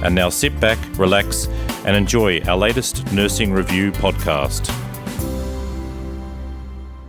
[0.05, 1.49] And now sit back, relax,
[1.85, 4.86] and enjoy our latest Nursing Review podcast.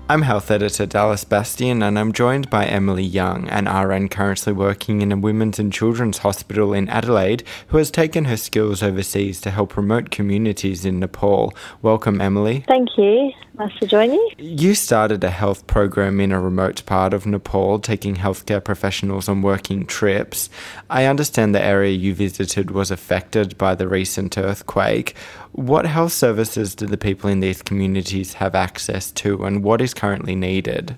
[0.10, 5.02] I'm health editor Dallas Bastian, and I'm joined by Emily Young, an RN currently working
[5.02, 9.52] in a women's and children's hospital in Adelaide, who has taken her skills overseas to
[9.52, 11.54] help remote communities in Nepal.
[11.82, 12.64] Welcome, Emily.
[12.70, 13.34] Thank you.
[13.60, 14.32] Nice to join you.
[14.38, 19.42] You started a health program in a remote part of Nepal, taking healthcare professionals on
[19.42, 20.50] working trips.
[20.90, 25.16] I understand the area you visited was affected by the recent earthquake.
[25.52, 29.94] What health services do the people in these communities have access to, and what is
[29.94, 30.98] currently needed?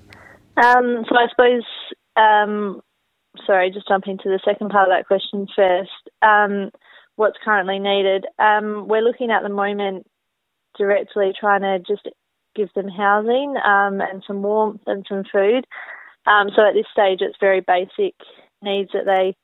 [0.58, 1.64] Um, so, I suppose,
[2.18, 2.82] um,
[3.46, 5.92] sorry, just jumping to the second part of that question first.
[6.22, 6.72] Um,
[7.16, 8.26] what's currently needed?
[8.40, 10.08] Um, we're looking at the moment
[10.78, 12.08] directly trying to just
[12.56, 15.66] give them housing um, and some warmth and some food.
[16.26, 18.16] Um, so at this stage, it's very basic
[18.62, 19.36] needs that they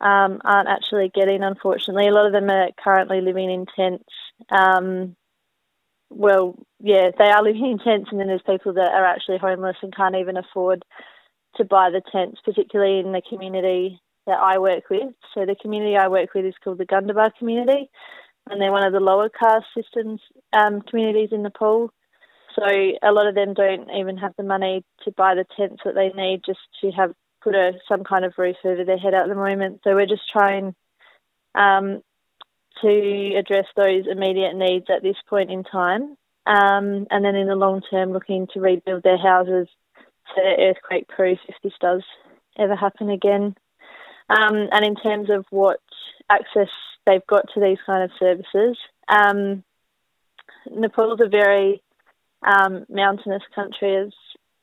[0.00, 2.08] um, aren't actually getting, unfortunately.
[2.08, 4.04] A lot of them are currently living in tents.
[4.50, 5.16] Um,
[6.10, 9.76] well, yeah, they are living in tents, and then there's people that are actually homeless
[9.82, 10.84] and can't even afford
[11.56, 15.14] to buy the tents, particularly in the community that I work with.
[15.34, 17.90] So the community I work with is called the Gundabad community,
[18.48, 20.20] and they're one of the lower caste systems
[20.52, 21.90] um, communities in Nepal.
[22.54, 25.94] So a lot of them don't even have the money to buy the tents that
[25.94, 27.12] they need just to have
[27.46, 29.80] put a some kind of roof over their head at the moment.
[29.84, 30.74] So we're just trying
[31.54, 32.02] um,
[32.82, 37.54] to address those immediate needs at this point in time, um, and then in the
[37.54, 39.68] long term, looking to rebuild their houses
[40.34, 42.02] they're earthquake proof if this does
[42.58, 43.54] ever happen again.
[44.28, 45.78] Um, and in terms of what
[46.28, 46.68] access
[47.06, 48.76] they've got to these kind of services,
[49.08, 49.62] um,
[50.68, 51.80] Nepal's a very
[52.42, 54.12] um, mountainous country, as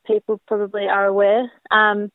[0.05, 1.49] people probably are aware.
[1.72, 2.11] Um,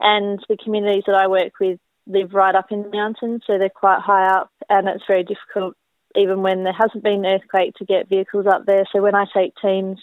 [0.00, 3.68] and the communities that I work with live right up in the mountains, so they're
[3.68, 5.74] quite high up, and it's very difficult,
[6.16, 8.84] even when there hasn't been an earthquake, to get vehicles up there.
[8.92, 9.98] So when I take teams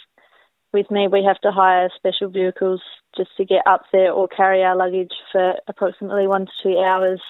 [0.71, 2.81] with me, we have to hire special vehicles
[3.17, 7.21] just to get up there or carry our luggage for approximately one to two hours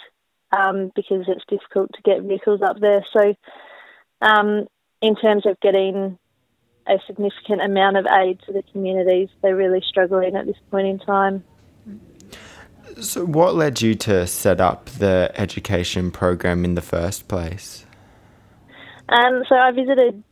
[0.57, 3.05] um, because it's difficult to get vehicles up there.
[3.15, 3.35] So,
[4.21, 4.67] um,
[5.01, 6.17] in terms of getting
[6.87, 9.29] a significant amount of aid to the communities.
[9.41, 11.43] They're really struggling at this point in time.
[12.99, 17.85] So, what led you to set up the education program in the first place?
[19.09, 20.23] Um, so, I visited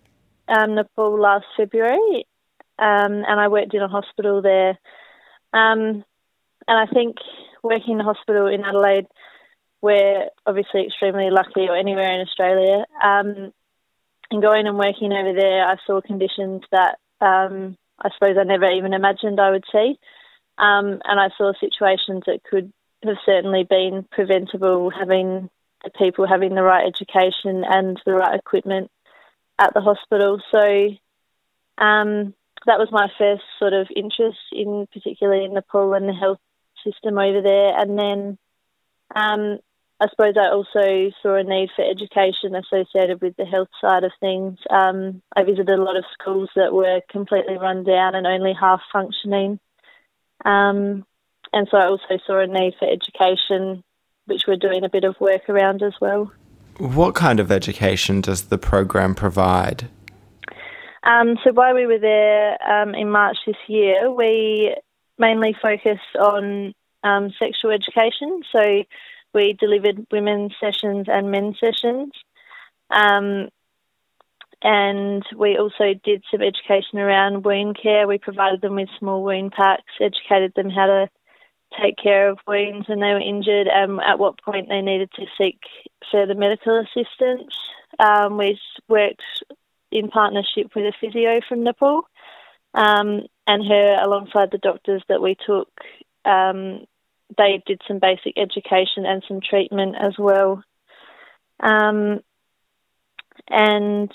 [0.48, 2.26] um, Nepal last February
[2.80, 4.80] um, and I worked in a hospital there.
[5.54, 6.04] Um,
[6.68, 7.18] and I think
[7.62, 9.08] working in a hospital in Adelaide,
[9.82, 13.52] we're obviously extremely lucky, or anywhere in Australia, um,
[14.32, 18.72] and going and working over there, I saw conditions that um, I suppose I never
[18.72, 20.00] even imagined I would see.
[20.58, 22.72] Um, and I saw situations that could
[23.04, 25.50] have certainly been preventable, having
[25.84, 28.90] the people having the right education and the right equipment
[29.60, 30.42] at the hospital.
[30.52, 30.64] So
[31.84, 32.34] um,
[32.66, 36.40] that was my first sort of interest in, particularly in Nepal and the health
[36.86, 37.78] system over there.
[37.78, 38.38] And then
[39.16, 39.60] um,
[40.00, 44.12] I suppose I also saw a need for education associated with the health side of
[44.20, 44.58] things.
[44.70, 48.82] Um, I visited a lot of schools that were completely run down and only half
[48.92, 49.60] functioning.
[50.46, 51.06] Um,
[51.52, 53.84] and so I also saw a need for education,
[54.26, 56.32] which we're doing a bit of work around as well.
[56.78, 59.90] What kind of education does the program provide?
[61.04, 64.76] Um, so while we were there um, in March this year, we
[65.18, 66.74] mainly focused on
[67.04, 68.42] um, sexual education.
[68.52, 68.84] So
[69.34, 72.12] we delivered women's sessions and men's sessions.
[74.64, 78.08] Um, and we also did some education around wound care.
[78.08, 81.10] We provided them with small wound packs, educated them how to
[81.82, 85.26] take care of wounds when they were injured and at what point they needed to
[85.38, 85.60] seek
[86.12, 87.54] further medical assistance.
[88.00, 89.24] Um, we worked
[89.92, 92.08] in partnership with a physio from Nepal
[92.74, 95.70] um, and her alongside the doctors that we took
[96.26, 96.86] um,
[97.38, 100.64] they did some basic education and some treatment as well.
[101.60, 102.22] Um,
[103.50, 104.12] and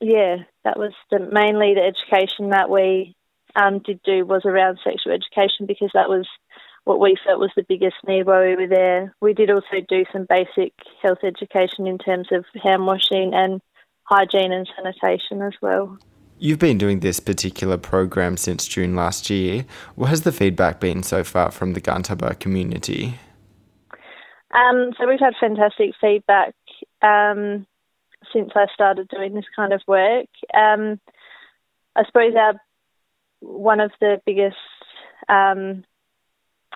[0.00, 3.14] yeah, that was the, mainly the education that we
[3.54, 6.26] um, did do was around sexual education because that was
[6.84, 9.14] what we felt was the biggest need while we were there.
[9.20, 10.72] We did also do some basic
[11.02, 13.60] health education in terms of hand washing and
[14.04, 15.98] hygiene and sanitation as well.
[16.38, 19.64] You've been doing this particular program since June last year.
[19.94, 23.18] What has the feedback been so far from the Gantaba community?
[24.54, 26.54] Um, so we've had fantastic feedback
[27.02, 27.66] um,
[28.32, 30.26] since I started doing this kind of work.
[30.54, 31.00] Um,
[31.94, 32.60] I suppose our
[33.40, 34.56] one of the biggest
[35.28, 35.84] um,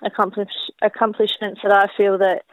[0.02, 0.50] accomplish,
[0.82, 2.44] accomplishments that I feel that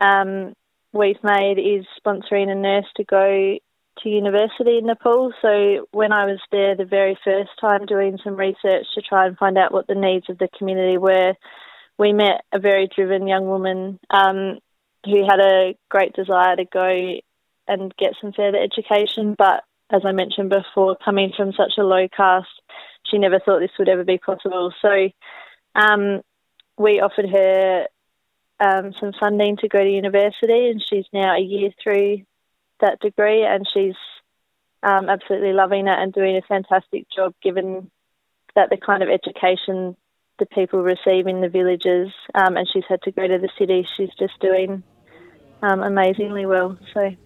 [0.00, 0.54] um,
[0.92, 3.58] we've made is sponsoring a nurse to go
[4.02, 5.32] to university in Nepal.
[5.42, 9.36] So when I was there the very first time doing some research to try and
[9.36, 11.34] find out what the needs of the community were,
[11.98, 14.58] we met a very driven young woman um,
[15.04, 17.18] who had a great desire to go
[17.68, 19.34] and get some further education.
[19.36, 22.48] But as I mentioned before, coming from such a low caste,
[23.10, 24.72] she never thought this would ever be possible.
[24.82, 25.08] So
[25.74, 26.20] um,
[26.76, 27.86] we offered her
[28.60, 32.22] um, some funding to go to university, and she's now a year through
[32.80, 33.96] that degree, and she's
[34.82, 37.90] um, absolutely loving it and doing a fantastic job, given
[38.54, 39.96] that the kind of education
[40.38, 43.86] the people receive in the villages, um, and she's had to go to the city.
[43.96, 44.82] She's just doing
[45.62, 46.78] um, amazingly well.
[46.94, 47.16] So.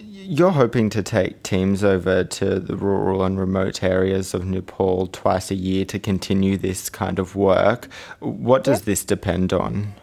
[0.00, 5.50] You're hoping to take teams over to the rural and remote areas of Nepal twice
[5.50, 7.88] a year to continue this kind of work.
[8.20, 8.84] What does yep.
[8.84, 9.94] this depend on?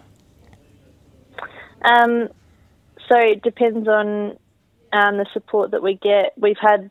[1.84, 2.30] Um,
[3.08, 4.38] so it depends on
[4.92, 6.34] um, the support that we get.
[6.38, 6.90] We've had,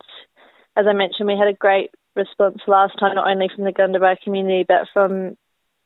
[0.75, 4.19] as I mentioned, we had a great response last time, not only from the Gundabara
[4.21, 5.37] community, but from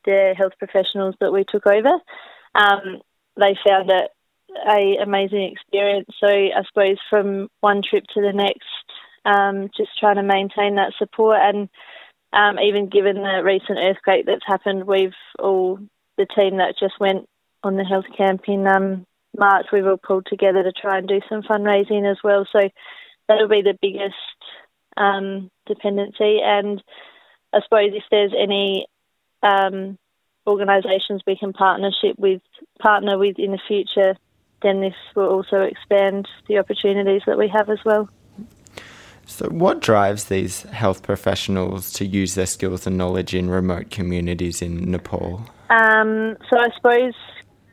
[0.04, 1.98] the health professionals that we took over.
[2.54, 3.00] Um,
[3.36, 4.10] they found it
[4.68, 6.08] a amazing experience.
[6.20, 8.68] So I suppose from one trip to the next,
[9.24, 11.68] um, just trying to maintain that support, and
[12.32, 15.78] um, even given the recent earthquake that's happened, we've all
[16.16, 17.28] the team that just went
[17.62, 19.06] on the health camp in um,
[19.36, 22.46] March, we've all pulled together to try and do some fundraising as well.
[22.52, 22.68] So
[23.28, 24.14] that'll be the biggest
[24.96, 26.40] um, dependency.
[26.42, 26.82] And
[27.52, 28.86] I suppose if there's any
[29.42, 29.98] um,
[30.46, 32.42] organisations we can partnership with,
[32.80, 34.16] partner with in the future,
[34.62, 38.08] then this will also expand the opportunities that we have as well.
[39.26, 44.60] So, what drives these health professionals to use their skills and knowledge in remote communities
[44.60, 45.46] in Nepal?
[45.70, 47.14] Um, so, I suppose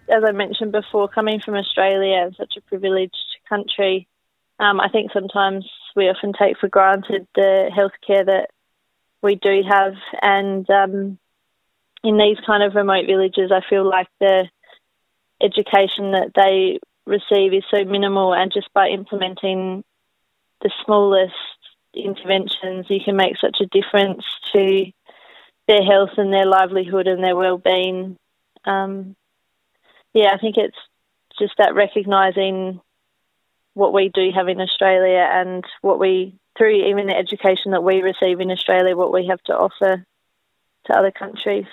[0.10, 3.16] as I mentioned before, coming from Australia and such a privileged
[3.48, 4.08] country,
[4.60, 8.50] um, I think sometimes we often take for granted the healthcare that
[9.22, 9.94] we do have.
[10.22, 11.20] And um,
[12.04, 14.46] in these kind of remote villages, I feel like the
[15.42, 19.84] education that they receive is so minimal, and just by implementing
[20.62, 21.34] the smallest
[21.94, 24.24] interventions, you can make such a difference
[24.54, 24.86] to
[25.68, 28.18] their health and their livelihood and their well-being.
[28.66, 29.16] Um,
[30.14, 30.78] yeah, I think it's
[31.40, 32.82] just that recognising
[33.74, 38.02] what we do have in Australia and what we, through even the education that we
[38.02, 40.04] receive in Australia, what we have to offer
[40.86, 41.68] to other countries.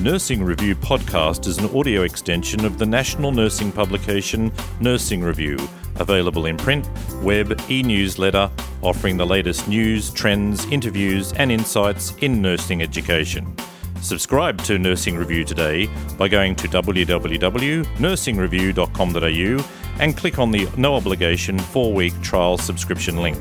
[0.00, 5.58] Nursing Review podcast is an audio extension of the national nursing publication Nursing Review,
[5.96, 6.88] available in print,
[7.20, 8.48] web, e newsletter,
[8.80, 13.52] offering the latest news, trends, interviews, and insights in nursing education.
[14.00, 19.68] Subscribe to Nursing Review today by going to www.nursingreview.com.au
[20.00, 23.36] and click on the no obligation four week trial subscription link.